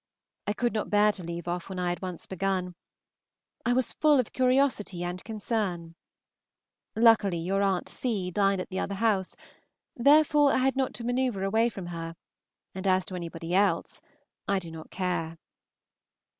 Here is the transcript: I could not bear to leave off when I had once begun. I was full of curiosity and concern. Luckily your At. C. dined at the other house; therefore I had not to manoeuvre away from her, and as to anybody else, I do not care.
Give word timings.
I 0.47 0.53
could 0.53 0.73
not 0.73 0.89
bear 0.89 1.11
to 1.11 1.23
leave 1.23 1.47
off 1.47 1.69
when 1.69 1.77
I 1.77 1.89
had 1.89 2.01
once 2.01 2.25
begun. 2.25 2.73
I 3.63 3.73
was 3.73 3.93
full 3.93 4.19
of 4.19 4.33
curiosity 4.33 5.03
and 5.03 5.23
concern. 5.23 5.93
Luckily 6.95 7.37
your 7.37 7.61
At. 7.61 7.87
C. 7.87 8.31
dined 8.31 8.59
at 8.61 8.69
the 8.71 8.79
other 8.79 8.95
house; 8.95 9.35
therefore 9.95 10.53
I 10.53 10.57
had 10.57 10.75
not 10.75 10.95
to 10.95 11.03
manoeuvre 11.03 11.45
away 11.45 11.69
from 11.69 11.85
her, 11.85 12.15
and 12.73 12.87
as 12.87 13.05
to 13.05 13.15
anybody 13.15 13.53
else, 13.53 14.01
I 14.47 14.57
do 14.57 14.71
not 14.71 14.89
care. 14.89 15.37